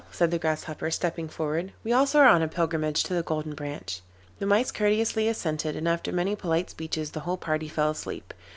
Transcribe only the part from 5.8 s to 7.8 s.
after many polite speeches the whole party